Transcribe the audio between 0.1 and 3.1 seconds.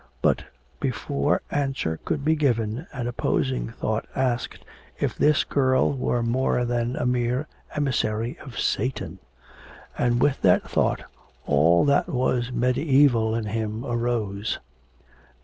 But before answer could be given an